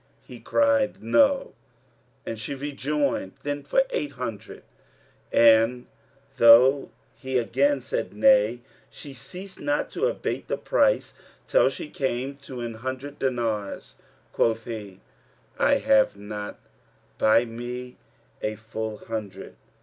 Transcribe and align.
He 0.25 0.39
cried, 0.39 1.03
"No," 1.03 1.53
and 2.25 2.39
she 2.39 2.55
rejoined, 2.55 3.33
"Then 3.43 3.61
for 3.61 3.83
eight 3.91 4.13
hundred;" 4.13 4.63
and 5.31 5.85
though 6.37 6.89
he 7.19 7.37
again 7.37 7.81
said, 7.81 8.11
"Nay," 8.11 8.61
she 8.89 9.13
ceased 9.13 9.59
not 9.59 9.91
to 9.91 10.07
abate 10.07 10.47
the 10.47 10.57
price, 10.57 11.13
till 11.47 11.69
she 11.69 11.87
came 11.87 12.37
to 12.37 12.61
an 12.61 12.73
hundred 12.73 13.19
dinars. 13.19 13.93
Quoth 14.33 14.65
he, 14.65 15.01
"I 15.59 15.75
have 15.75 16.17
not 16.17 16.57
by 17.19 17.45
me 17.45 17.97
a 18.41 18.55
full 18.55 18.97
hundred." 18.97 19.55